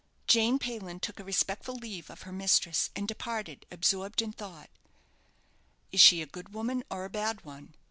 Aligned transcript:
Jane 0.25 0.57
Payland 0.57 1.01
took 1.03 1.19
a 1.19 1.23
respectful 1.23 1.75
leave 1.75 2.09
of 2.09 2.23
her 2.23 2.31
mistress, 2.31 2.89
and 2.95 3.07
departed, 3.07 3.67
absorbed 3.69 4.23
in 4.23 4.31
thought. 4.33 4.71
"Is 5.91 6.01
she 6.01 6.23
a 6.23 6.25
good 6.25 6.55
woman 6.55 6.83
or 6.89 7.05
a 7.05 7.09
bad 7.11 7.45
one?" 7.45 7.75